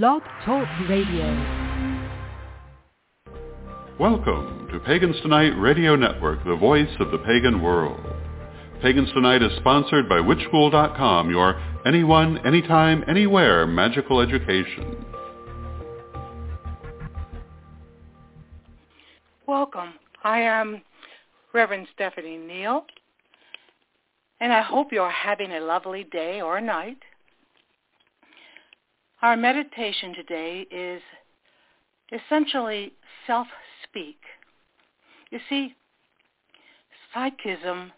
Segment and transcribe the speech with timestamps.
[0.00, 1.26] Blog Talk Radio.
[4.00, 8.00] Welcome to Pagans Tonight Radio Network, the voice of the pagan world.
[8.80, 15.04] Pagans Tonight is sponsored by WitchSchool.com, your anyone, anytime, anywhere magical education.
[19.46, 19.92] Welcome.
[20.24, 20.80] I am
[21.52, 22.86] Reverend Stephanie Neal,
[24.40, 26.96] and I hope you're having a lovely day or night.
[29.22, 31.00] Our meditation today is
[32.10, 32.92] essentially
[33.24, 34.18] self-speak.
[35.30, 35.76] You see,
[37.14, 37.92] psychism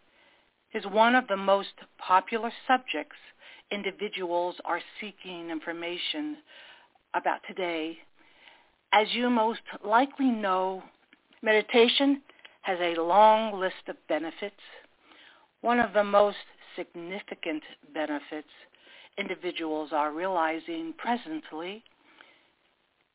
[0.75, 3.17] is one of the most popular subjects
[3.73, 6.37] individuals are seeking information
[7.15, 7.97] about today.
[8.93, 10.83] As you most likely know,
[11.43, 12.21] meditation
[12.61, 14.61] has a long list of benefits.
[15.63, 16.37] One of the most
[16.77, 17.63] significant
[17.95, 18.51] benefits
[19.19, 21.83] individuals are realizing presently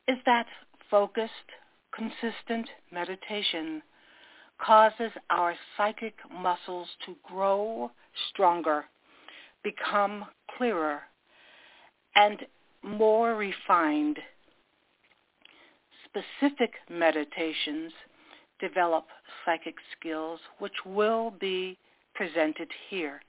[0.08, 0.46] is that
[0.90, 1.30] focused,
[1.94, 3.82] consistent meditation
[4.64, 7.90] causes our psychic muscles to grow
[8.30, 8.84] stronger,
[9.62, 10.24] become
[10.56, 11.00] clearer,
[12.14, 12.40] and
[12.82, 14.18] more refined.
[16.04, 17.92] Specific meditations
[18.60, 19.04] develop
[19.44, 21.78] psychic skills which will be
[22.14, 23.20] presented here.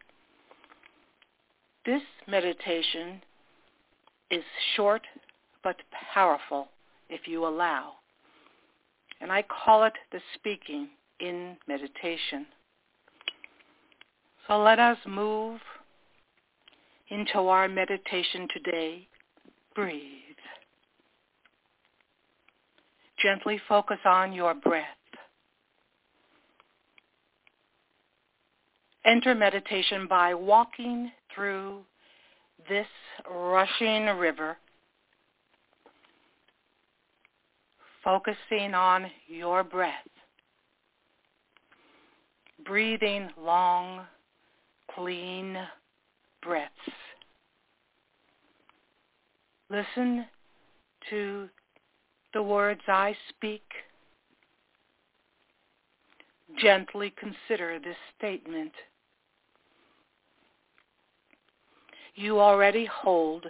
[1.86, 3.22] This meditation
[4.30, 4.44] is
[4.76, 5.02] short
[5.64, 5.78] but
[6.14, 6.68] powerful
[7.10, 7.94] if you allow.
[9.20, 12.46] And I call it the speaking in meditation.
[14.48, 15.60] So let us move
[17.10, 19.08] into our meditation today.
[19.76, 20.22] Breathe.
[23.22, 24.86] Gently focus on your breath.
[29.06, 31.80] Enter meditation by walking through
[32.70, 32.88] this
[33.30, 34.58] rushing river,
[38.04, 39.94] focusing on your breath,
[42.66, 44.02] breathing long,
[44.94, 45.58] clean
[46.42, 46.72] breaths.
[49.70, 50.26] Listen
[51.10, 51.50] to
[52.34, 53.64] the words I speak.
[56.60, 58.74] Gently consider this statement.
[62.16, 63.46] You already hold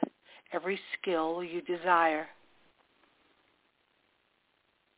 [0.54, 2.28] every skill you desire.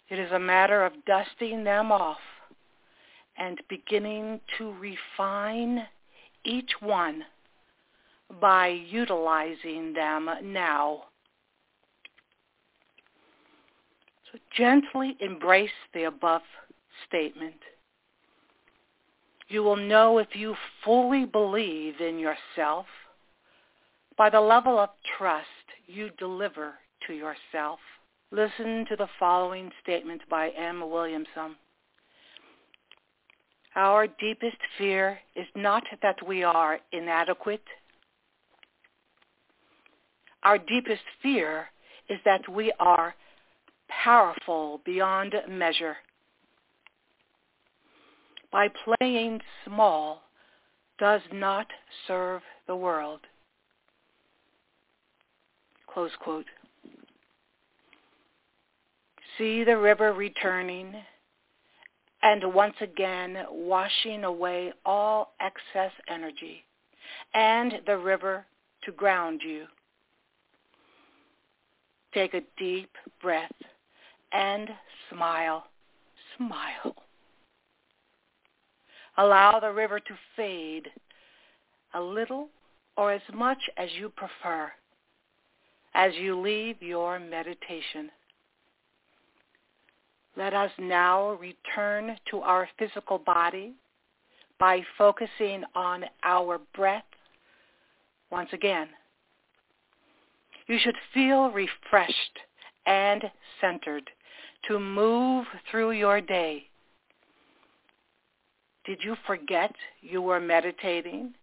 [0.10, 2.20] It is a matter of dusting them off
[3.38, 5.88] and beginning to refine
[6.46, 7.24] each one
[8.42, 11.04] by utilizing them now.
[14.32, 16.42] So gently embrace the above
[17.08, 17.56] statement.
[19.48, 22.86] You will know if you fully believe in yourself
[24.18, 25.48] by the level of trust
[25.88, 26.74] you deliver
[27.08, 27.80] to yourself.
[28.32, 30.90] Listen to the following statement by M.
[30.90, 31.56] Williamson.
[33.76, 37.64] Our deepest fear is not that we are inadequate.
[40.44, 41.68] Our deepest fear
[42.10, 43.16] is that we are
[44.04, 45.98] powerful beyond measure.
[48.52, 48.68] By
[49.00, 50.22] playing small
[51.00, 51.68] does not
[52.08, 53.22] serve the world.
[55.94, 56.46] Close quote.
[59.38, 60.96] See the river returning
[62.24, 66.64] and once again washing away all excess energy
[67.36, 68.46] and the river
[68.84, 69.66] to ground you.
[72.14, 72.90] Take a deep
[73.22, 73.52] breath
[74.32, 74.70] and
[75.12, 75.66] smile.
[76.38, 76.96] Smile.
[79.18, 80.88] Allow the river to fade
[81.94, 82.50] a little
[82.98, 84.72] or as much as you prefer
[85.94, 88.10] as you leave your meditation.
[90.36, 93.74] Let us now return to our physical body
[94.60, 97.04] by focusing on our breath
[98.32, 98.88] once again.
[100.68, 102.40] You should feel refreshed
[102.86, 103.24] and
[103.62, 104.10] centered
[104.68, 106.64] to move through your day.
[108.86, 111.34] Did you forget you were meditating?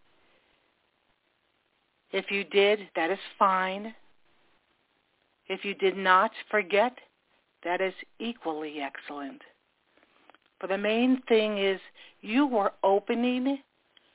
[2.13, 3.95] If you did, that is fine.
[5.51, 6.97] If you did not forget,
[7.65, 9.43] that is equally excellent.
[10.61, 11.81] But the main thing is
[12.21, 13.59] you were opening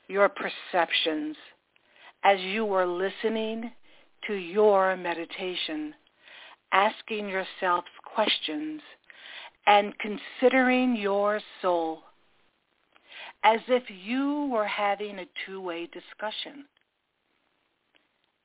[0.08, 1.36] your perceptions
[2.24, 3.70] as you were listening
[4.28, 5.94] to your meditation,
[6.72, 8.82] asking yourself questions
[9.68, 12.00] and considering your soul
[13.44, 16.64] as if you were having a two-way discussion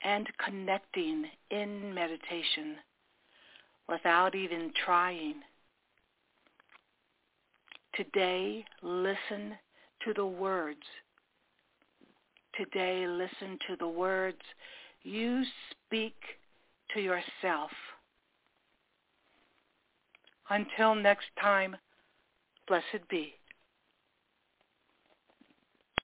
[0.02, 2.76] and connecting in meditation
[3.88, 5.35] without even trying.
[7.94, 9.56] Today, listen
[10.05, 10.82] to the words.
[12.56, 14.38] Today, listen to the words
[15.02, 16.14] you speak
[16.94, 17.70] to yourself.
[20.49, 21.76] Until next time,
[22.67, 23.39] blessed be.